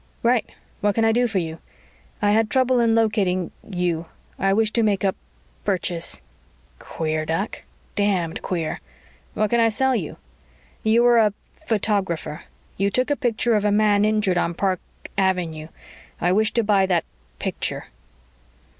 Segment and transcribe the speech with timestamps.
[0.23, 0.49] "Right.
[0.79, 1.59] What can I do for you?"
[2.23, 4.07] "I had trouble in locating you.
[4.39, 5.13] I wish to make a
[5.63, 6.23] purchase."
[6.79, 7.61] Queer duck.
[7.95, 8.81] Damned queer.
[9.35, 10.17] "What can I sell you?"
[10.81, 11.33] "You are a
[11.67, 12.45] photographer.
[12.77, 14.79] You took a picture of a man injured on Park
[15.19, 15.67] Avenue.
[16.19, 17.05] I wish to buy that
[17.37, 17.85] picture."